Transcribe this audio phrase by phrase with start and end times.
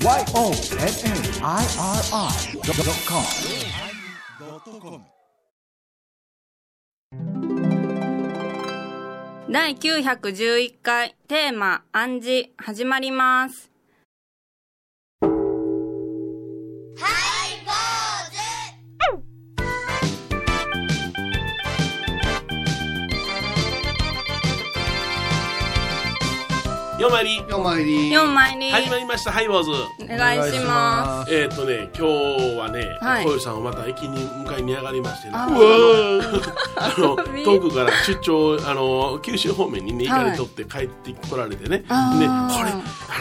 [0.00, 0.22] YONNIRI.com
[9.50, 13.72] 第911回テーマ「暗示」始まります。
[26.98, 27.36] よまり。
[27.36, 28.10] よまり。
[28.10, 29.30] 4枚に始まりました。
[29.30, 29.70] ハイボーズ。
[30.02, 33.24] お願いしまえーっとね今日はねはい。
[33.24, 35.34] こよさんをまた駅に迎えに上がりましてね。
[35.36, 36.52] あうわー。
[36.76, 41.78] あの遠くから出張あの九州方面にね行かれとって帰ってこられてね。
[41.78, 42.48] でこれあ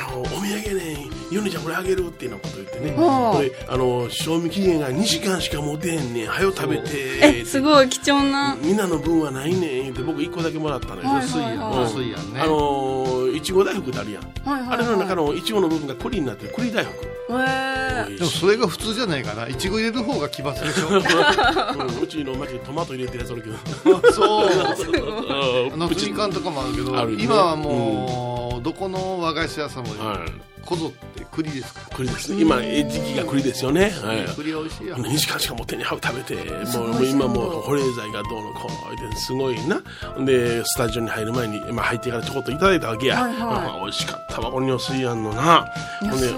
[0.10, 2.94] あのお土産ねゆねちゃんこれあげるっていうようなこと言ってね。
[2.98, 6.28] これあの賞味期限が2時間しか持てへんねん。
[6.30, 6.82] はよ食べて
[7.22, 8.58] えすごい貴重な。
[8.60, 11.70] みんなの分はないねんって僕1個だけもらったのよ、はい薄いやん。
[11.70, 12.42] はい薄いやんね。
[12.42, 12.97] あのー
[13.38, 14.78] いちご大福ってあるやん、はいはいはい。
[14.78, 16.54] あれの中のいちごの部分が栗になってる。
[16.56, 17.06] 栗大福。
[17.06, 17.08] へ
[18.10, 19.48] えでもそれが普通じゃないかな。
[19.48, 20.88] いちご入れる方が奇抜でしょ。
[20.90, 20.94] う
[22.00, 24.12] んうちの町にトマト入れてるやつあるけど。
[24.12, 24.50] そう。
[25.74, 25.80] うん。
[25.80, 30.18] 夏みかんとかもあるけど今はもうどこの和菓子屋さんもはい。
[30.66, 31.07] こぞって
[31.38, 32.42] 栗ですか栗ですね。
[32.42, 34.26] 今え時期が栗ですよね、はい。
[34.36, 39.82] 栗美味しいやん2時間しか持ってに食べてもう今もう保冷剤がどうのこうの言ってすごいな。
[40.26, 43.42] でスタジオに入る前に、まあ、入ってからちょこっといただいたわけや、はいはい。
[43.42, 45.72] あ美味しかったわこの女水やんのな。
[46.02, 46.34] ほんでうん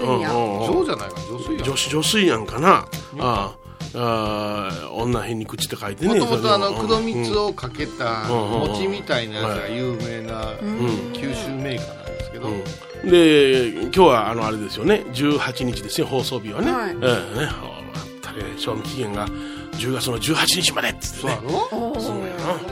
[0.66, 2.86] そうじゃないか女水やん女水やんかな。
[3.18, 3.56] あ
[3.92, 6.20] あああ女変に口って書いてね。
[6.20, 11.12] もともとあの黒蜜をかけた餅みたいなやつが有名なうん。
[11.14, 12.62] 九州メーカーなんですけどうん
[13.04, 15.04] で今日はあのあれですよね。
[15.12, 16.90] 18日ですよ放送日はね、はい。
[16.90, 16.94] え
[17.34, 17.46] えね。
[17.46, 19.26] ね賞味期限が
[19.72, 21.38] 10月の18日までっつってね。
[21.42, 22.20] そうやろおー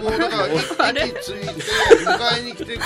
[0.02, 1.46] もうだから駅着いて
[2.04, 2.78] 迎えに来てくれ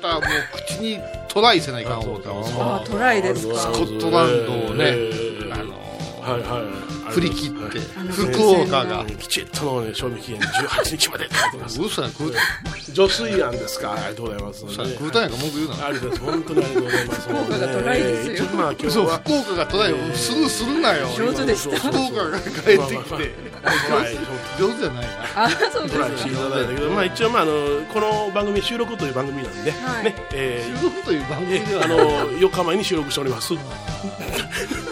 [0.00, 0.22] たらもう
[0.68, 5.10] 口にトライせないかん思ったわあトライですかスコットランドをねえ
[5.48, 5.74] えあの
[6.20, 9.04] はいはい振り切ってはい福岡が。
[9.06, 11.80] きちっとの、ね、賞味期限18日までって書いてます。
[11.82, 12.34] 嘘やん食う
[12.92, 13.92] 女水庵ですか？
[13.92, 15.86] ありがとうございますうたんやから文句言うな。
[15.86, 16.40] ありがとうございます。
[16.40, 17.20] 本当にありがとうございます。
[17.20, 21.08] 福岡がトライですよ今日そうは福岡がトライをするするなよ。
[21.16, 21.76] 上手でした。
[21.78, 22.70] 福岡が帰ってきて。
[22.72, 24.18] はい
[24.58, 25.44] 上手じゃないな。
[25.44, 25.94] あそうです。
[25.94, 27.52] トライしていただいたけど、まあ、一応、まあ、あの
[27.92, 30.04] この番組収録という番組なんで、はい。
[30.04, 33.52] ねえ収録という番組ではあの4日前に収録しております。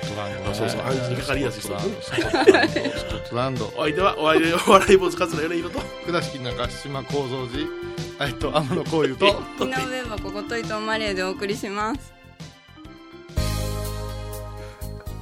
[0.00, 0.50] スコットランド。
[0.50, 0.80] あそうそう。
[0.82, 1.78] 暗示にかかりやすい人。
[1.78, 4.96] スコットランドスコットランドお相手はお相手お笑い。
[4.96, 9.30] 坊主桂米宏と倉敷中島幸三寺えっと天野幸雄と井
[9.68, 12.14] 上箱こと伊藤マリエでお送りします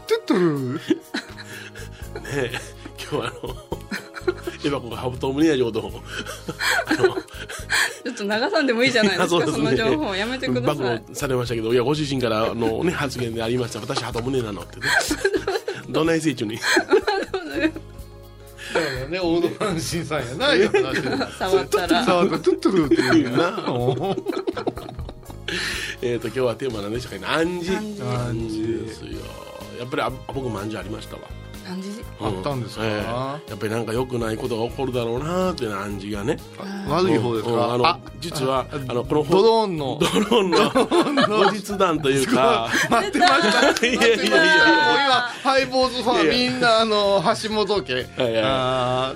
[0.06, 0.80] トゥットゥルね
[2.36, 2.50] え
[3.00, 3.73] 今日はあの
[4.64, 5.80] エバコがハブトムネや情報ちょ
[8.12, 9.46] っと流さんでもいいじゃないですか。
[9.46, 11.02] その情報やめてくだ暴さい。
[11.04, 13.80] 露されましたけどいやご自身からあの、ね、発言でありました。
[13.80, 14.86] 私ハトムネなのってね。
[15.88, 16.56] どんな成長に。
[16.56, 16.68] だか
[19.02, 20.96] らね大野阪神さんやな今 話。
[20.96, 22.04] してる触ったら。
[22.04, 23.36] 触ったトゥットゥルって言うよな。
[23.36, 23.52] な
[26.02, 29.20] えーと今日はテーマ何でしたかね暗示暗示暗示ですよ。
[29.78, 31.22] やっぱりあ僕も暗示ありましたわ
[31.64, 31.90] 感じ。
[32.20, 32.84] あったんですか？
[32.84, 33.50] ええ。
[33.50, 36.36] やっぱりなんか良くないことが起こるだろうなっていう暗示がね。
[36.88, 39.98] 悪い方ですうんあの実はあのこのドローンの。
[40.00, 40.50] ドローン
[41.14, 42.68] の後日談というか。
[42.90, 43.86] 待ってました。
[43.86, 44.24] いやいやいや。
[44.24, 44.34] いやもう
[45.06, 48.04] 今ハイボーズファンみんなあの橋本家。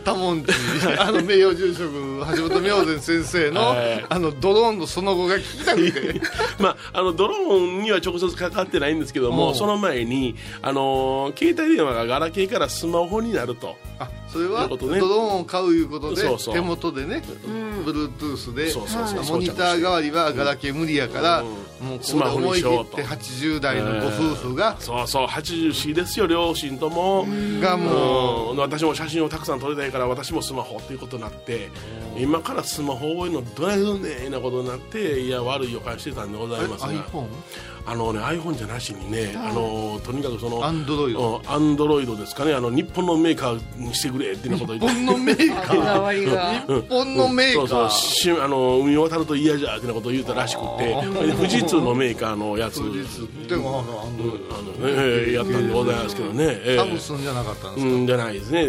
[0.04, 0.44] 多聞
[0.80, 1.90] 寺あの名誉住職
[2.36, 6.20] 橋本明禅先生のはい あのドローンのその後が聞きたくて。
[6.58, 9.52] まあ、あのドローンには直接かかってないんですけども、う。
[9.52, 14.76] んその前に、あのー携帯電話がガラケーからスマホになると、あそれはね。
[14.76, 16.54] ドローンを買ういうことでそうそう。
[16.54, 17.84] 手元でねうん。
[17.84, 19.36] Bluetooth でそうそうそう。
[19.36, 21.88] モニター代わりはガラケー無理やからうん。
[21.88, 22.92] もうスマホにしようと。
[22.92, 27.26] って80代のご夫婦がそうそう、80ですよ、両親とも。
[27.60, 28.56] がもううん。
[28.58, 31.70] 私も写真をたくさん撮りたいから私もスマホっていうことになって
[32.18, 36.88] 今からスマホ覚えるのどないすんねんなことになっていや悪い予感してたんでございますが。
[36.88, 37.26] iPhone?
[37.90, 41.40] あのね iPhone じゃなしにね、あのとにかくそのアンドロイド。
[41.46, 42.52] アンドロイドですかね。
[42.52, 44.98] あの日本のメーカーにしてくれってなこと日言って。
[44.98, 46.82] 本のメーカー。
[46.82, 47.84] 日本のメーカそうそう。
[47.84, 50.84] ーしあの海を渡ると嫌じゃってなことを言うたらしくって。
[50.86, 52.80] で富士通のメーカーのやつ。
[52.80, 56.86] 富士通でもあのアンドロイあの、ねえーやったんでございますけどね、えドー。
[56.86, 57.92] サムスンじゃなかったんですか？
[57.92, 58.66] うんじゃないですね、え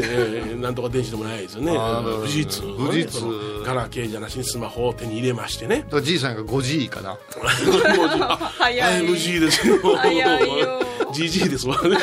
[0.55, 1.73] ーなんとか電子でもないですよね。
[1.73, 3.25] 富士通富士通
[3.63, 5.85] ガラケーじゃなしにスマホを手に入れましてね。
[6.03, 7.17] じいさんが 5G かな。
[8.57, 9.05] 早い。
[9.05, 9.77] 5G ですよ。
[9.97, 10.79] 早いよ
[11.11, 11.89] GG ですわね。
[11.89, 11.93] い。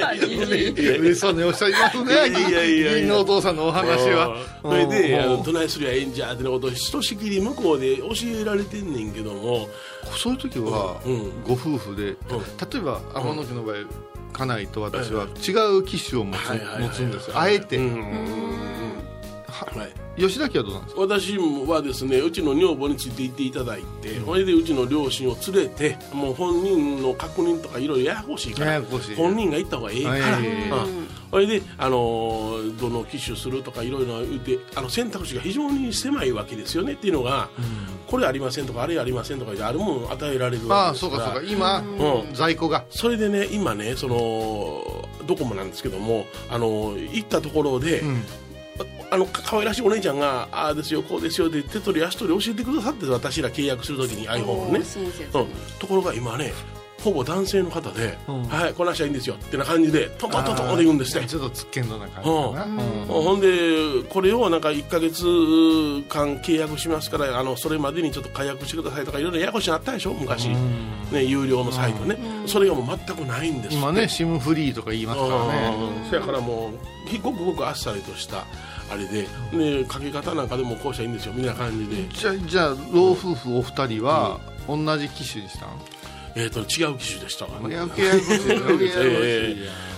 [0.00, 2.90] やいやいやいやいや嬉しそうにおっしゃいますねいやいやいやいや。
[2.92, 3.56] 義理のお父さん。
[3.56, 9.68] のお話はそれでどないすりゃええんじゃってなことをひとしきり向こうで教えられてんねんけども。
[10.16, 11.42] そういう時は、うん。
[11.46, 12.14] ご夫婦で、例
[12.78, 13.76] えば天野家の場合
[14.32, 16.36] 家内と私は違う機種を持
[16.94, 17.38] つ,、んですよ。
[17.38, 18.69] あえて、うん
[19.66, 19.84] は
[20.16, 20.20] い。
[20.20, 21.00] 吉田家はどうなんですか？
[21.02, 29.16] 私はですねうちの女房について行っていただいて、それでうちの両親を連れてもう本人の確認とかいろいろややこしいからややこしい。
[29.16, 30.38] 本人が行った方がええから、
[31.30, 37.48] それで、あのーどの機種するとかいろいろ言ってあの選択肢が非常に狭いわけですよねっていうのが、
[38.08, 41.52] これありませんとかあれありませんとかあるものを与えられるあわけですからあそうかそうか。
[41.52, 42.34] 今、うん。
[42.34, 42.84] 在庫が。
[42.90, 48.22] それでね今ねそのドコモなんですけどもあの行ったところで、ん
[49.10, 54.80] あのか可愛らしいお姉ちゃんが「ああですよこうですよ」って手取り足取り教えてくださって私ら契約するときに iPhone をね、
[55.34, 55.46] うん、
[55.78, 56.52] ところが今ね
[57.02, 58.42] ほぼ男性の方で「うん。
[58.44, 61.26] はいこなしゃいいんですよ」ってな感じでトントントントンって言うんですって。
[61.26, 63.06] ちょっとつっけんどな感じかな、うん。
[63.06, 63.48] ほんで
[64.08, 65.24] これをなんか1か月
[66.08, 72.16] 間契約しますからあのそれまでにちょっと解約してくださいとかいろいろややこしになったでしょ昔、ね、有料のサイトね、
[72.46, 75.76] それがもう全くないんです今ね SIM フリーとか言いますからね。
[76.04, 76.10] うん。
[76.10, 78.44] そやからもうごくごくあっさりとした
[78.90, 81.32] あれででかけ方なんかでもこうしたらいいんですよ。
[81.32, 85.68] みたいな感じで、じゃあじゃあ老夫婦お二人は同じ機種にしたん？
[86.36, 87.60] えー、と違う機種でしたわ。
[87.68, 88.14] ねやけや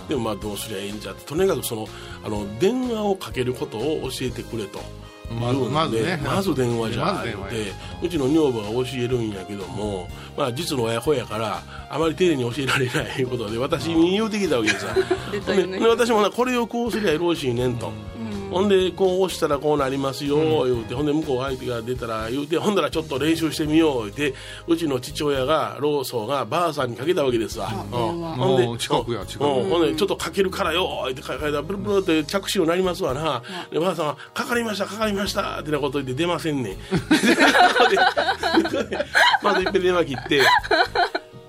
[0.09, 1.25] でもまあどうすりゃいいんじゃって。
[1.25, 1.89] とにかくその
[2.25, 4.81] あの電話をかけることを教えてくれと。
[5.31, 6.21] まずまずね。
[6.23, 7.73] まず電話じゃまず電話言うて
[8.03, 15.67] うちの女房が教えるんやけども、まあ、実の親子やからあまり丁寧に教えられないことで私に言うてきたわけですよ。
[15.67, 15.87] ね。
[15.87, 17.93] 私もなこれをこうすりゃよろしいねんと、
[18.53, 24.35] ほんでこう押したらこうなりますよ言うて、ほんで向こう相手が出たら言うてほんだらちょっと練習してみよう言うて
[24.67, 27.77] うちの父親が老僧がばあさんにかけたわけですわ、うん。
[27.91, 36.77] ほんで近くや近くうんほんでちょっとかけるからよ言ってかけたらブルブルって着信になりますわな、でばあさんが「かかりましたかかりました」ってなこと言って出ませんね
[39.43, 40.43] まずいっぺん電話切って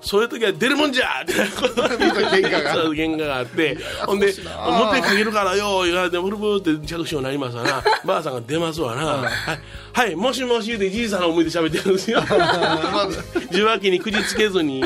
[0.04, 1.34] そういう時は出るもんじゃって。
[1.34, 9.60] なこと喧嘩が喧嘩があってほんで「もっぺんかけるからよ」言われてブルブルって着信になりますわなばあさんが出ますわな「はい、
[9.94, 12.22] はい、もしもし」言うてじいさんの方向いて喋ってるんですよ。
[13.52, 14.84] 受話器にくじつけずに。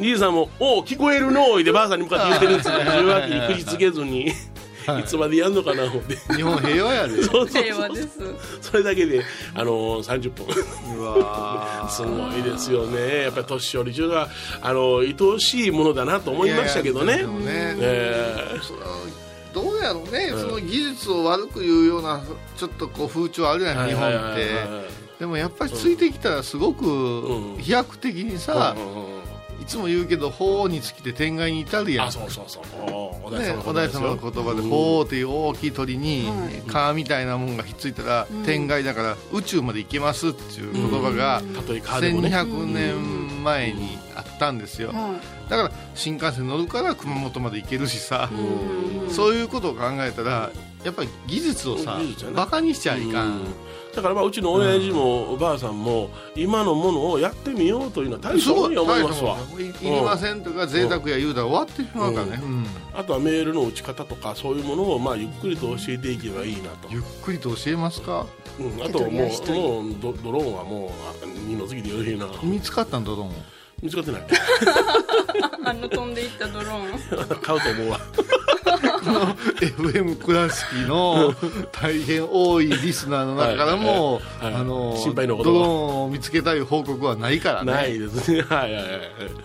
[0.00, 2.74] じいさんも「おう聞こえるの」言うてばあさんに向かって言ってるんですよ。
[2.76, 4.32] 受話器にくじつけずに
[4.98, 5.04] い。
[5.04, 6.16] つまでやんのかな思って。
[6.34, 7.22] 日本平和やで。
[7.22, 8.08] そうそうそう平和です。
[8.60, 9.22] それだけで
[9.54, 10.46] あのー30分
[10.96, 13.22] うわ すごいですよね。
[13.24, 14.28] やっぱり年寄り中は
[14.60, 17.06] あの愛おしいものだなと思いましたけどね。
[17.06, 17.46] いやいやでもね。
[17.48, 18.58] え。
[18.62, 18.86] それは
[19.52, 22.22] どうやろうね、その技術を悪く言うような
[22.56, 25.00] ちょっとこう風潮あるやん、ー日本って。
[25.18, 27.58] でもやっぱりついてきたらすごくん。
[27.58, 29.09] 飛躍的にさ、うんうんうんい
[29.70, 32.06] つも言うけど法に尽きて天外に至るやん。
[32.08, 32.64] あそうそうそう。
[33.24, 34.68] お大大様の言葉で「うん。
[34.68, 36.62] 法」っていう大きい鳥にはい。
[36.70, 42.28] 蚊みたいなもんがひっついたら天外だから宇宙まで行けますっていう言葉がたとえカーでもね。
[42.30, 44.88] 1200年前にあったんですよ。
[44.88, 45.18] は
[45.48, 48.28] だから新幹線乗るから熊本まで行けるしさ。
[49.10, 50.50] そういうことを考えたら
[50.84, 51.98] やっぱり技術をさ
[52.34, 53.40] バカにしちゃいかうんん
[53.94, 59.36] だからまあうちの親父もおばあさんも今のものをやってみようというのは大したもんや思いますわ。
[59.58, 62.66] いいりませんとか贅沢や言うたら終わってしまうからね、うん。
[62.94, 68.26] あとはメールの打ち方とかそういうものをまあゆっくりと教えていけばいいなと、ゆっくりと教えますか？
[68.58, 70.92] うん、あともうもうドドローンはも
[71.22, 72.26] う二の次でよろしいな。
[72.42, 73.26] 見つかったんだろう
[73.84, 74.22] 見つかってない。
[75.64, 77.38] あの飛んでいったドローン。
[77.40, 78.00] 買うと思うわ
[79.04, 81.34] FM 倉敷の
[81.72, 84.20] 大変多いリスナーの中からも、
[84.96, 87.72] 心配のことドローンを見つけたい報告はないからね。
[87.72, 88.42] ないですね。
[88.48, 88.86] はいはいはい。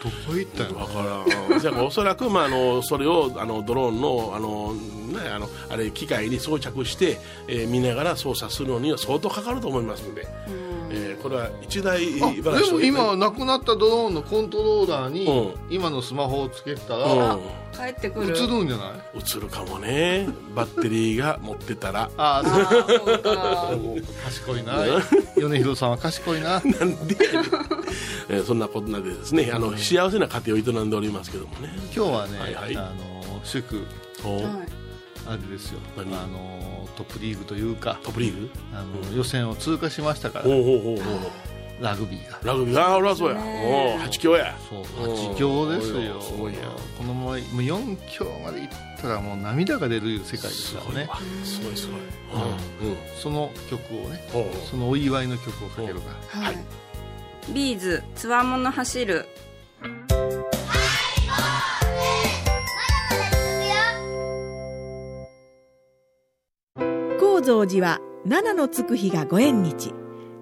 [0.04, 10.28] どこ行ったんやわからんじゃあおそらく、まあ、あのそれをあのドローンのあの、ね、あのあれ機械に装着して、えー見ながら操作するのには相当かかると思いますので、
[10.92, 17.40] えーこれは一台あでも今なくなったドローンのコントローラーにう今のスマホをつけたうらん
[17.76, 19.18] 帰ってく映るるんじゃない？
[19.18, 20.28] 映るかもね。
[20.56, 22.10] バッテリーが持ってたら。
[22.18, 23.34] ああそうか。
[24.26, 24.76] 賢いな。
[25.38, 26.62] 米広さんは賢いな。
[26.64, 27.16] なんで？
[28.30, 29.52] え ーそんなことなんでですね。
[29.54, 31.74] あの幸せな家庭を営んでおりますけどもね。
[31.96, 32.78] 今日はね、はいはい。
[32.78, 33.86] あの祝
[35.28, 35.80] あれですよ。
[35.98, 37.98] あ何のトップリーグというか。
[38.04, 38.50] トップリーグ？
[38.74, 40.46] あの予選を通過しましたから。
[40.46, 41.00] おうおうおうおう
[41.80, 42.40] ラグビーが。
[42.44, 42.80] ラグビー。
[42.80, 43.38] ああらそうや、
[44.00, 44.56] 八強や。
[44.70, 44.84] そう。
[45.08, 46.22] 八強ですよ。
[46.22, 46.60] すごいや
[46.98, 48.70] このままもう四強までいっ
[49.02, 51.10] たらもう涙が出る世界ですからね。
[51.44, 52.00] すごいすごい、
[53.22, 54.24] その曲をね。
[54.70, 56.58] そのお祝いの曲をかけるからはい。
[57.54, 59.28] ビーズつわもの走る。
[67.20, 69.94] 高蔵寺は七のつく日がご縁日。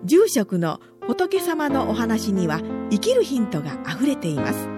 [0.05, 4.69] 住職の仏様のお話には生きるヒントがあふれています。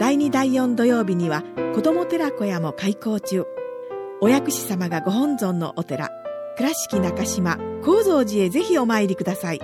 [0.00, 1.44] 第2第4土曜日には
[1.74, 3.44] 子ども寺小屋も開校中。
[4.20, 6.10] お薬師様がご本尊のお寺
[6.56, 9.60] 倉敷中島・高蔵寺へぜひお参りください。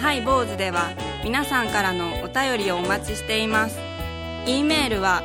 [0.00, 0.90] ハイボーズでは
[1.22, 3.78] 皆さんからのお便りをお待ちしています。
[4.46, 5.22] e メールは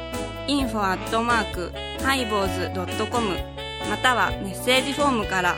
[0.48, 1.72] info アットマーク
[2.03, 3.38] ハイボーズドットコム
[3.89, 5.56] またはメッセージフォームから。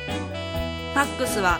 [0.89, 1.59] ファックスは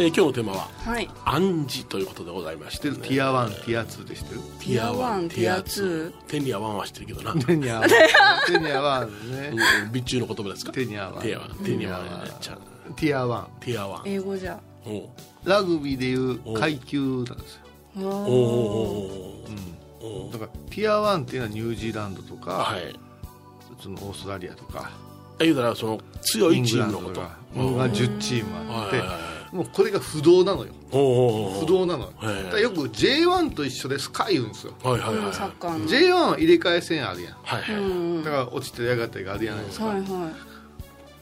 [0.00, 1.10] えー今日のテーマははい。
[1.24, 4.40] 暗示ということでございまして、ね、ティア1ティア2でしてる？
[4.60, 6.30] Tier one Tier two。
[6.30, 9.06] てにあわんは知ってるけどな、てにあわん て にあわん
[9.40, 9.48] ね。
[9.48, 10.72] うん備中の言葉ですか？
[10.72, 11.50] てにあわん Tier one。
[11.64, 12.04] てにあわん。
[12.24, 12.58] ねちゃん
[12.94, 14.02] Tier 1 Tier one。
[14.06, 14.60] 英語じゃ。
[15.44, 17.60] ラグビーでいう階級なんですよ。
[17.96, 18.04] おう
[20.00, 22.96] おうだから Tier 1っていうのはニュージーランドとか、はい。
[23.82, 24.90] そのオーストラリアとか。
[25.40, 27.20] 言うたらその強いチームのこと。
[27.20, 27.30] が
[27.88, 29.18] 10チームあってはいはいはい
[29.52, 30.72] もうこれが不動なのよ。
[31.60, 32.12] 不動なの
[32.50, 35.34] だよく J1 と一緒ですか言うんですよはいはいはいはい。
[35.34, 35.86] サッカーの。
[35.86, 37.34] J1 は入れ替え戦あるやん。
[37.42, 37.80] はいはいう
[38.20, 40.06] んだから落ちてやがてがあるじゃないですか、はいはい。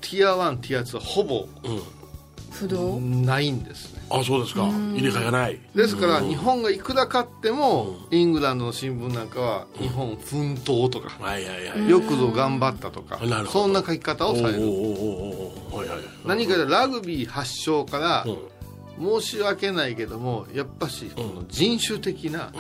[0.01, 1.83] ティア1ティア2はほぼうん。
[2.53, 2.99] 不動？
[3.01, 4.03] ないんですね。
[4.09, 4.63] あそうですか。
[4.63, 5.61] 入れ替えがない。
[5.75, 11.11] ですから日本がいくら勝ってもイングランドの新聞なんかは日本奮闘とか
[11.87, 14.61] よくぞ頑張ったとかそんな書き方をされる
[15.77, 15.99] はいはい。
[16.25, 18.39] 何かでラグビー発祥からうん。
[18.99, 22.51] 申し訳ないけどもやっぱしこの人種的な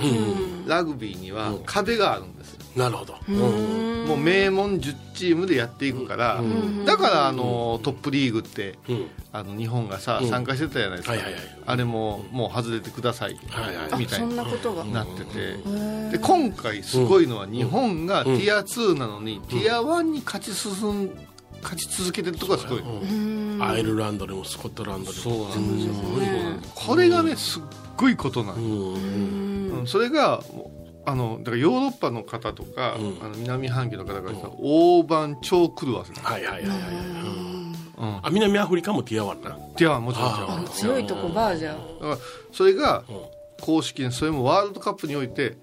[0.66, 2.60] ラグビーには壁があるんですよ。
[2.76, 3.14] なるほど。
[3.26, 4.04] うん。
[4.06, 6.42] もう名門10チームでやっていくから
[6.84, 9.06] だからあのトップリーグってうん。
[9.32, 11.14] あの日本がさ参加してたじゃないですか。
[11.14, 11.42] はいはいはい。
[11.64, 13.36] あれももう外れてください。
[13.48, 13.98] はいはい。
[13.98, 14.84] みたいになことが。
[14.84, 15.56] なってて。
[16.10, 21.25] で今回すごいのは日本がティア2なのにティア1に勝ち進ん
[21.68, 22.82] 勝ち続けてるところがすごい。
[23.60, 25.94] アイルランドでもスコットランドでそうもなんですよ。
[26.74, 27.62] これがねすっ
[27.96, 28.66] ごいことなんです。
[28.66, 28.70] う
[29.74, 29.78] ん。
[29.80, 29.86] うん。
[29.86, 30.40] それが
[31.04, 36.94] あのだからヨーロッパの方とか、あの南半球の方からしたら大判超狂わせなはいはいはいはいはい。
[36.94, 37.72] うん。
[37.98, 38.20] うん。
[38.22, 39.50] あ南アフリカもティアワンな。
[39.76, 42.18] ティアはもちろんティアはあ強いとこバージャーだから
[42.52, 43.02] それが
[43.60, 45.56] 公式にそれもワールドカップにおいて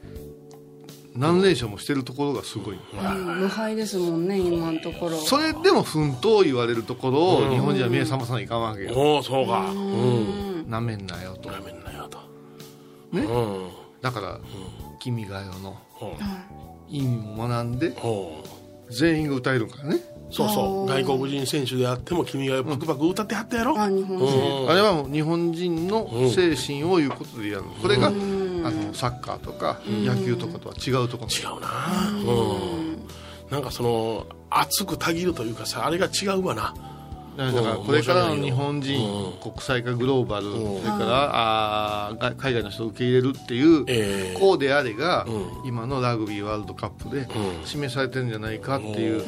[1.15, 5.17] 何連勝もしてるところがすごい、うん無敗ですもんね今のところ。
[5.17, 8.93] それでも奮闘言われるところを日本人は目覚まさないかんわけよ。
[8.95, 9.69] おおそうか。
[9.71, 10.69] うん。
[10.69, 11.49] なめんなよと。
[11.49, 12.17] ダメんなよと。
[13.11, 13.21] ね？
[13.23, 13.69] うん。
[14.01, 14.39] だから
[14.99, 16.15] 「君が代」のほ
[16.89, 17.95] 意味も学んで
[18.89, 19.99] 全員が歌えるからね。
[20.31, 20.89] そうそう。
[20.89, 23.79] 外国人選手であっても君がパクパク歌ってはったやろ。
[23.79, 24.69] あ日本人。
[24.69, 28.11] あれはもう日本人の精神をいうことでやるこれが
[28.63, 31.29] あのサッカーとか野球とかとは違うところ。
[31.31, 32.31] 違うな。
[32.33, 32.55] う
[32.95, 33.07] ん。
[33.51, 36.73] なんかその熱くたぎるというかさあれが違うわな。
[37.35, 41.31] だからこれからの日本人国際化グローバルそれから
[42.11, 44.39] あ海外の人を受け入れるっていうええ。
[44.39, 45.29] こうであれがう
[45.65, 47.27] 今のラグビーワールドカップで
[47.65, 49.23] 示されてるんじゃないかっていう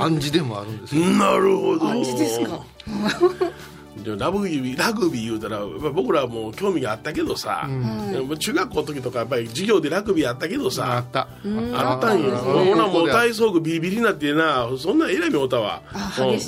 [0.00, 1.06] 暗示でもあるんですよ。
[1.06, 1.88] なるほど。
[1.88, 2.60] 暗示ですか？
[3.96, 7.68] でもラグビーラグビー言うたらやっぱ僕らはもう興味があったけどさ、
[8.12, 11.28] でも中学校の時とかやっぱり授業でラグビーあったけどあさった。
[11.74, 15.82] あったんよほなもう体操服ビリビリになってなそんなんえらい目おったわ。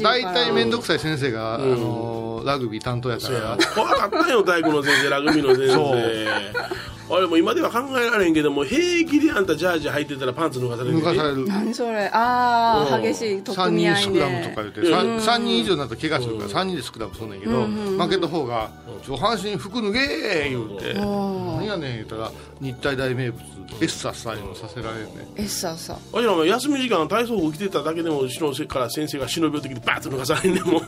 [0.02, 3.56] 大体面倒くさい先生があのラグビー担当やから。
[3.74, 11.46] 怖かったよ体育の先生ラグビーの先生俺もう今では考えられんけども平気であんたジャージ履いてたらパンツ脱がされる抜かされる。
[11.46, 12.08] 何それ。
[12.12, 18.70] ああ激しい取っ3組み合い人スクラムとかで言って 3, 三人以上になると怪我するから3人でスクラムするんだけど負けた方が
[19.06, 23.40] 「上半身服脱げ!」言うて「何やねん」言ったら日体大名物
[23.80, 30.64] エッサッサいうのさせられるねエッサーさあじゃあお前休み時間体操服着てただけでも後ろから先生が忍び寄ってきてバーッと脱がされんねん。
[30.64, 30.80] もう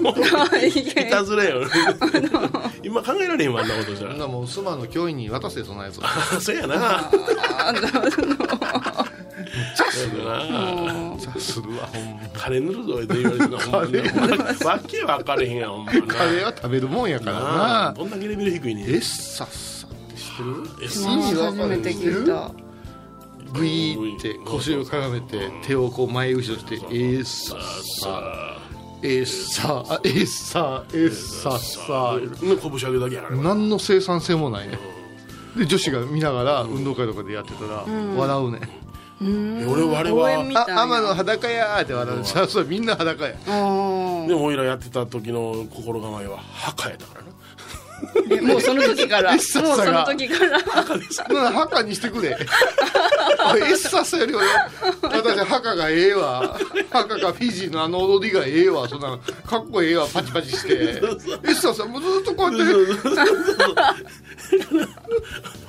[0.66, 1.62] いたずらよ。
[2.82, 5.98] 今考えられへんわあんなことしたらそんなもうスマの教員に渡せそんなやつ
[6.40, 7.10] そうやな。
[7.10, 7.20] そう
[10.18, 11.18] やな。
[11.18, 13.96] さするわほんま金塗るぞって言われてなほんまに。
[14.64, 17.94] わけ分かれへんやんほんまなカレーは食べるもんやからな。
[17.96, 18.84] どんだけレベル低いねん。
[18.84, 20.64] エッサッサって知ってる？
[20.82, 22.50] え意味わかる初めて聞いた。
[23.52, 27.58] グイーって腰をかがめて手をこう前後ろしてエッサッ
[28.02, 28.58] サ。
[29.00, 32.18] エッサーエッサーエッサッサ。
[32.60, 34.76] 拳上げるだけやからね何の生産性もないね
[35.58, 37.84] で女子が見ながら運動会とかでやってたら
[38.16, 38.60] 笑うね。
[39.20, 40.82] 俺我公園はみたいな。
[40.82, 42.24] あ天の裸やーって笑う。
[42.24, 43.32] さそうみんな裸や。
[43.32, 47.28] でも俺らやってた時の心構えは墓やだからな。
[47.28, 47.32] え
[48.42, 49.32] もうその時から。
[49.32, 50.58] もうその時から。
[51.32, 52.30] な墓にしてくれ。
[52.30, 54.46] エッサスより俺
[55.02, 56.58] 私墓がええわ。
[56.90, 58.88] 墓かフィジーのあの踊りがええわ。
[58.88, 60.06] そんなのかっこええわ。
[60.12, 60.74] パチパチして。
[60.74, 62.74] エッサスはもうずっとこうやって。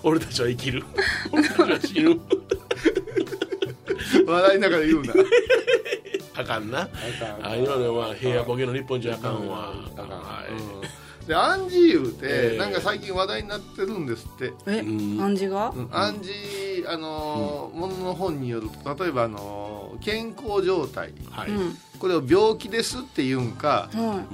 [0.03, 0.83] 俺たちは生きる。
[1.31, 2.19] 俺たちは死ぬ。
[4.25, 5.13] 笑いながら言うな。
[6.35, 6.81] あかんな。
[6.81, 6.87] あ
[7.41, 7.51] かん。
[7.51, 9.73] あ今のは平野ボケの日本じゃあかんわ。
[9.95, 10.09] あかん。
[10.09, 10.51] はい。
[10.51, 10.98] うん
[11.29, 12.57] でアンジーユって、ええ。
[12.57, 15.17] なんか最近話題になってるんですって、えうん。
[15.19, 15.71] 漢字が？
[15.75, 15.87] うん。
[15.91, 21.13] アンジーあのーものの本によると例えばあのー健康状態。
[21.29, 21.51] はい。
[21.51, 21.77] うん。
[21.99, 24.25] これを病気ですっていうんかは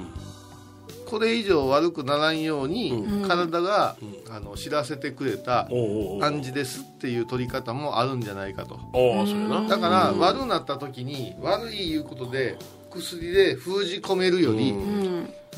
[1.06, 3.28] これ以上悪くならんように、うん。
[3.28, 5.68] 体が、うあの知らせてくれた
[6.22, 8.80] 暗示ですっていう取り方もあるんじゃないかと。
[9.68, 10.20] だから、うん。
[10.20, 12.58] 悪くなった時に悪いいうことで
[12.90, 15.05] 薬で封じ込めるより、うんいうん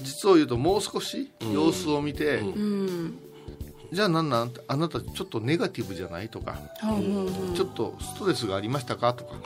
[0.01, 2.41] 実を言うともう少し様子を見て、
[3.91, 4.51] じゃあなんなん？
[4.67, 6.27] あなたちょっとネガティブじゃない？
[6.27, 6.57] とか、
[7.55, 9.13] ちょっとストレスがありましたか？
[9.13, 9.39] とか、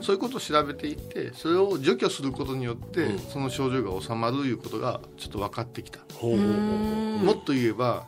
[0.00, 3.18] そういうことを調べていってそれを除去することによって、うん。
[3.18, 8.06] その症状が治まるいうことがちょっと分かってきた、もっと言えば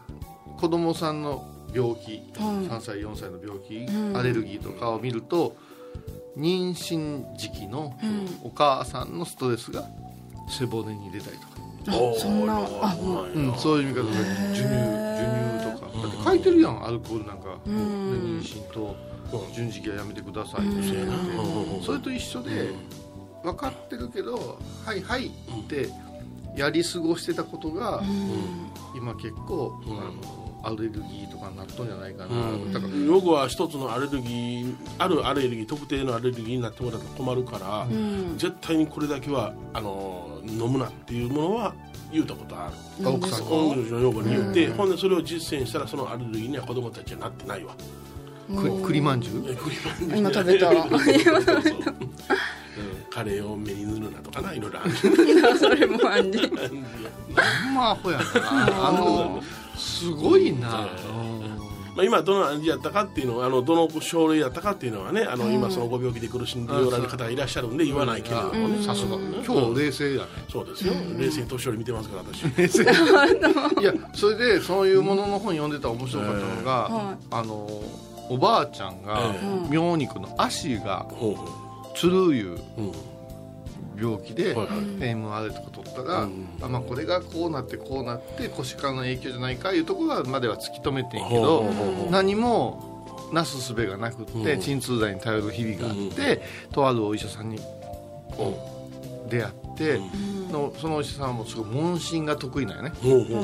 [0.59, 2.23] 子供さんの病気、はい
[2.67, 4.17] 3歳4歳の病気、うん。
[4.17, 5.57] アレルギーとかを見ると
[6.39, 8.41] 妊娠時期のうん。
[8.43, 9.85] お母さんのストレスが
[10.49, 11.54] 背骨に出たりとか、
[11.93, 13.27] そんなあおう。
[13.35, 14.13] うん、そういう見方で
[14.55, 14.79] 授乳
[15.15, 16.03] 授乳とか。
[16.03, 18.97] だって書いてるやんアルコールなんか、う妊娠と
[19.33, 20.79] うん順時期はやめてくださいうん。
[20.79, 21.13] ってそうやな
[21.85, 22.69] それと一緒で
[23.43, 25.31] 分かってるけど「はいはい」っ
[25.69, 25.89] て
[26.57, 28.71] やり過ごしてたことがうん。
[28.97, 29.99] 今結構、うん。
[29.99, 32.73] あのアレルギーとかになっとんじゃないかな、うん。
[32.73, 38.35] だから僕は一つのアレルギーあるアレルギー特定のアレルギーになってもらったら困るから、うん。
[38.39, 41.75] 絶対にこれだけはあの飲むなっていうものは
[42.13, 44.77] 言うたことある何ですか本の用語に言って、うん。
[44.77, 47.75] ほんでそれを実践したらそのアレルギーには子供たちはなってないわ。
[48.47, 49.57] く栗まんじゅう？
[50.15, 50.71] 今食べた。
[53.11, 54.91] カレーを目に塗るなとかないろいろある。
[55.57, 56.47] それもあんでほ
[57.71, 58.25] んまアホやな。
[58.89, 59.41] あの
[59.77, 60.89] すごいな、
[61.95, 69.17] まあ、今どの暗示やったかっていうのはあのどの症例やったかっていうのはねあの、今そのご病気で苦しんでおられる方がいらっしゃるんで言わないけれどもね、さすが。
[69.17, 70.29] 今日冷静やね。
[70.51, 72.45] そうですよ、冷静に年寄り見てますから私。
[72.57, 72.83] 冷静。
[73.81, 77.69] いやそれでそういうものの本読んでたら面白かったのが、はあの
[78.31, 81.07] おばあちゃんがええ妙肉の足が
[81.95, 82.93] つるいうう、うん
[84.05, 84.77] 病気で、はいはい。
[85.15, 91.65] MRI とか取ったら、うんあまあ、これがこうなってこうなって腰からの影響じゃないかいうところまでは突き止めてんけど、
[92.11, 94.61] 何もなすすべがなくって、うん。
[94.61, 97.59] 鎮痛剤に頼る日々があって、とあるお医者さんに
[99.29, 99.64] 出会って、
[100.53, 102.93] のそのお医者さんもすごい問診が得意なんよね。
[103.03, 103.37] いろいろ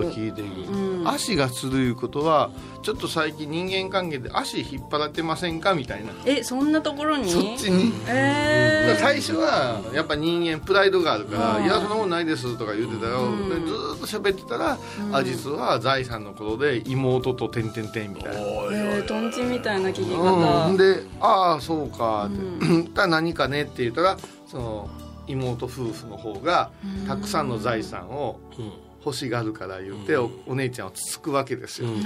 [0.00, 1.08] る聞いていく、うん。
[1.08, 2.50] 足がつるいうことは
[2.82, 5.74] ちょっと最近人間関係で足引っ張られてませんか？
[5.74, 6.12] みたいな。
[6.24, 7.30] えそんなところに？
[7.30, 7.92] そっちに。
[8.06, 13.48] え最初はやっぱ人間プライドがあるから「うんいやそんなもんないです」とか言ってたよ、うん。
[13.48, 18.40] でずーっと喋ってたら、うんあ実は財産のことで妹と「てんてんてん」みたいな。
[18.40, 22.66] えー、とんちみたいな聞きうん、方で「ああそうか」って。
[22.66, 24.90] う「言ったら何かね」って言ったらその
[25.30, 27.06] 妹夫婦の方がうん。
[27.06, 28.72] たくさんの財産をうん。
[29.04, 30.24] 欲しがるから言って、うん。
[30.48, 32.04] おお姉ちゃんをつつくわけですよ、うん。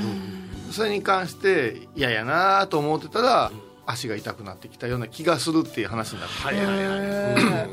[0.71, 3.51] それに関して嫌やなと思ってたら、
[3.85, 7.69] 足が痛くなってきたような気がするっていう話になってはいはいはい。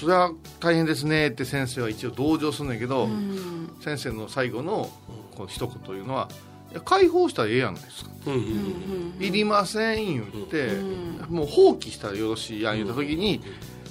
[0.00, 3.70] それは大変ですねって先生は一応同情するんだけど、うん。
[3.80, 4.88] 先生の最後の
[5.36, 6.38] この一言というのは「いや
[6.80, 9.24] 解放したらええやんですか」うんうんうん。
[9.24, 13.40] いりません」言って、うんもう放棄したらよろしいやん言った時に、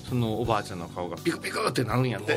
[0.07, 2.35] そのおばあちゃんの顔がピクピクってなるんやって。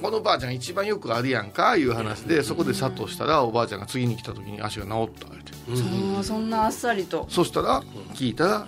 [0.00, 5.52] このおばあちゃん一番よくあるやんかいう話でそこで佐藤したらおばあちゃんが次に来た時に足が治ったって。
[5.68, 7.26] ーうんそんなあっさりと。
[7.28, 7.82] そしたら
[8.14, 8.66] 聞いたら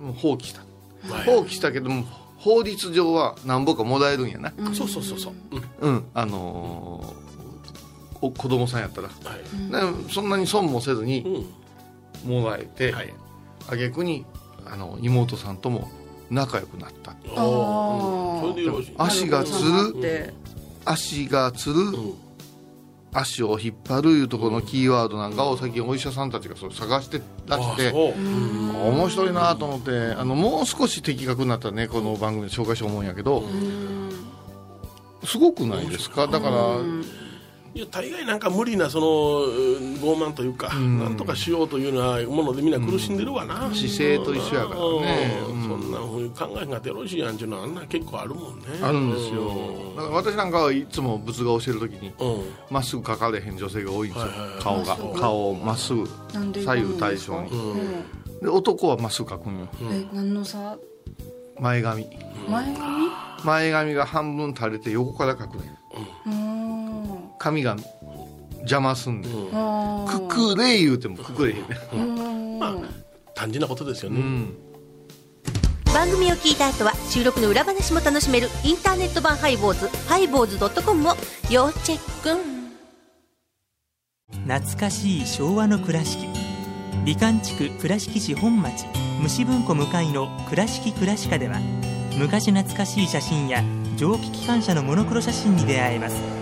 [0.00, 0.62] もう放棄した。
[1.12, 1.26] はい。
[1.26, 2.04] 放棄したけども
[2.38, 4.52] 法律上は何ぼかもらえるんやな。
[4.74, 5.32] そうそうそうそう。
[5.80, 5.92] うん。
[5.94, 6.04] うん。
[6.14, 7.21] あのー
[8.22, 10.06] お子供さんやったらはい。
[10.06, 11.46] でそんなに損もせずに
[12.24, 12.42] うん。
[12.42, 13.12] もらえてはい。
[13.66, 14.24] 挙句に
[14.64, 15.90] あの妹さんとも
[16.30, 17.14] 仲良くなった。
[17.42, 18.52] おー。
[18.52, 18.94] それでよろしい。
[18.96, 19.98] 足がつる。
[19.98, 20.32] って。
[20.84, 21.74] 足がつる。
[21.74, 22.14] うん。
[23.14, 34.10] 足を引っ張るいうところのキーワードなんかを最近お医者さんたちがそれ探してらして面白いなと思ってあのもう少し的確になったらねこの番組で紹介しよう思うんやけどうん。
[35.24, 36.26] すごくないですか？
[36.26, 37.04] だからうん
[37.74, 45.40] いや大概なんか無理なそのうん傲慢というか、なんとかしようというようなものでみんな苦しんでるわな、姿勢と一緒やからね。
[45.48, 45.62] うん。
[45.62, 48.64] そんなふうに考えがってよろしいやんっていうのはあんな結構あるもんね。
[48.82, 49.48] あるんですよ。
[49.96, 54.28] だから私なんかはいつも仏画を教える時にうん、うんまっすぐ描かれへん女性が多いんですよ。
[54.28, 54.62] はいはいはい。
[54.62, 54.96] 顔が。
[55.18, 57.50] 顔をまっすぐ左右対称に。
[57.50, 58.40] うん。
[58.40, 59.68] で男はまっすぐ描くんよ。
[59.90, 60.76] え何の差？
[61.58, 62.06] 前髪。
[62.48, 63.06] 前髪？
[63.44, 65.76] 前髪が半分垂れて横から描くねんうん
[67.42, 67.76] 髪が
[68.58, 71.16] 邪魔すんで、あくくれ言うても。
[71.16, 71.64] くくれへんね。
[71.92, 72.58] うん。
[72.60, 72.74] まあ
[73.34, 74.54] 単純なことですよね、うん。
[75.92, 81.14] 番組を聞いた後は収録の裏話も楽しめるインターネット版ハイボーズハイボーズドットコムを
[81.50, 82.40] 要チェック。
[84.46, 86.28] 懐かしい昭和の倉敷。
[87.04, 88.86] 美観地区倉敷市本町
[89.20, 91.58] 虫文庫向かいの「倉敷倉歯科」では
[92.16, 93.64] 昔懐かしい写真や
[93.96, 96.41] 蒸気機関車のモノクロ写真に出会えます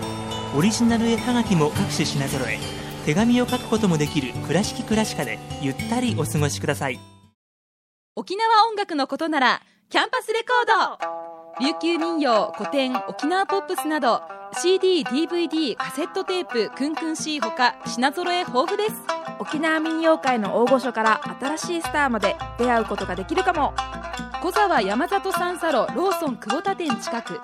[0.56, 2.58] オリジナル絵はがきも各種品揃え。
[3.06, 6.98] 手紙を書くこともできる「倉敷倉歯科」でゆったりお過ごしください。
[8.16, 11.64] 沖縄音楽のことならキャンパスレコード。
[11.64, 14.22] 琉球民謡古典沖縄ポップスなど
[14.54, 18.94] CDDVD カセットテープクンクン C ほか品揃え豊富です。
[19.38, 23.72] 沖縄民謡界の大御所から新しいスターまで出会うことができるかも。
[24.42, 27.40] 小沢山里三佐路ローソン久保田店近く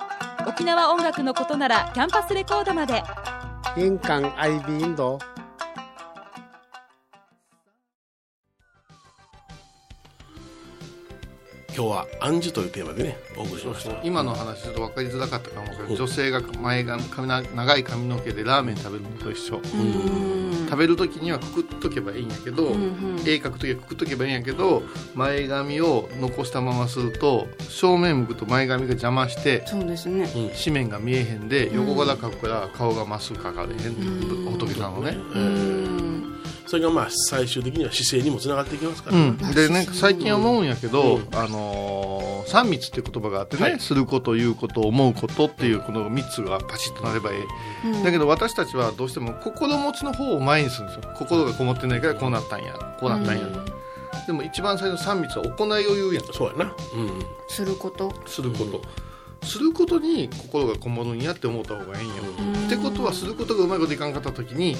[0.47, 3.03] 沖縄音楽のことならキャンパスレコードまで。
[3.75, 5.19] 印港 IB 印度
[11.77, 14.01] 今日は暗示というテーマでねお送りしました。
[14.03, 15.95] 今の話ちょっと分かりづらかったかもしれない。
[15.95, 19.61] 女性が前髪髪な長い髪の毛でラーメン食べるのと一緒。
[19.63, 24.81] 食べる時にはくくっとけばいいんやけど、絵描く時はくくっとけばいいんやけど
[25.13, 30.27] 前髪を残したまますると正面向くと前髪が邪魔してそうですね。
[30.57, 35.15] 紙面が見えへんで横から描くから顔がまっすぐ描かれへん仏さんのね、
[36.67, 43.79] それがまあ最終的には姿勢にもつながっていきますから、うん、でね最近思うんやけど、あのー三密っていう言葉があってね、はい。
[43.79, 51.13] すること言うこと思うことっていうこの3つがパチッとなればいい、だけど私たちはどうしても心持ちの方を前にするんですよ。
[51.17, 53.45] 心がこもってないからこうなったんやこうなったんや、
[54.25, 56.23] でも一番最初の三密は行いを言うやん。
[56.33, 58.13] そうやな、うん、すること。
[58.25, 58.81] すること、
[59.45, 62.23] することに心がこもるんやって思った方がいいんよ、
[62.65, 64.77] ってことはすることがうまいこといかんかった時に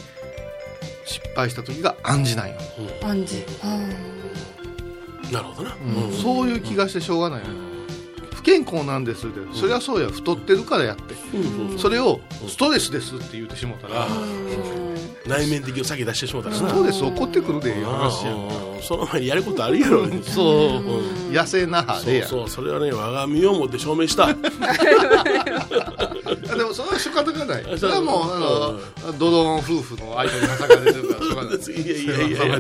[1.08, 2.56] 失敗した時が暗示なんよ、
[3.02, 3.46] 暗示。
[5.32, 6.12] なるほどな、うん。
[6.14, 7.42] そういう気がしてしょうがない
[8.34, 11.16] 不健康なんですって、そりゃそうや太ってるからやって、
[11.78, 14.08] それをストレスですって言ってしもたら、
[15.28, 16.70] 内面的を先出してしまったらな。
[16.70, 18.34] ストレス起こってくるでいう話や
[18.82, 24.28] その前にやることあるやろ、ね、そう、痩せなはれやそうそうそれはね我が身をもって証明した
[26.74, 27.78] それは仕方がない。
[27.78, 28.40] それはもうあ
[29.12, 32.28] のドドン夫婦の間に挟がれてるからしょうがないいやいや。
[32.28, 32.60] いや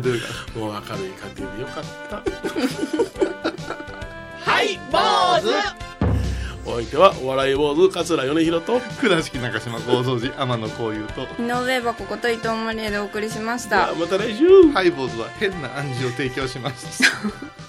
[0.55, 2.23] もう明るい家庭でよかった。
[4.51, 4.97] はい坊
[5.41, 5.47] 主。
[6.65, 8.79] お相手はお笑い坊主桂米宏と。
[8.99, 11.21] 倉敷中島幸三寺天野幸雄と。
[11.41, 13.93] 井上箱こと伊藤マリエでお送りしました。
[13.95, 14.69] また来週。
[14.73, 17.03] ハイボーズは変な暗示を提供します。
[17.03, 17.57] 10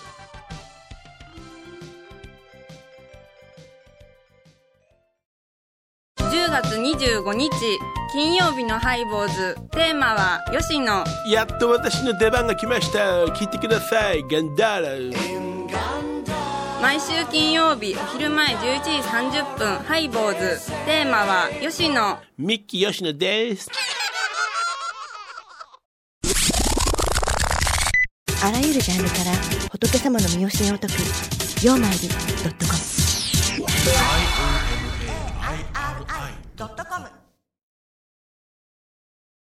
[6.99, 7.51] 25日
[8.13, 9.55] 金曜日のハイボーズ。
[9.71, 11.05] テーマは吉野。
[11.31, 13.25] やっと私の出番が来ました。
[13.27, 14.23] 聞いてください。
[14.23, 16.81] ガンダーラ。
[16.83, 20.73] 毎週金曜日お昼前11時30分ハイボーズ。
[20.87, 22.19] テーマは吉野。
[22.37, 23.71] ミッキー吉野です。
[28.43, 30.95] あらゆるジャンルから仏様の身教えを解く
[31.65, 32.15] 「曜マイルド
[32.51, 32.79] ットコム」
[36.59, 37.07] ドットコム